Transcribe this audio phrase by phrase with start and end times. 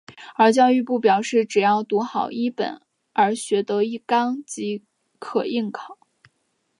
[0.35, 2.81] 而教育部表示只要读好一本
[3.13, 4.83] 而学得一纲即
[5.19, 5.95] 可应考。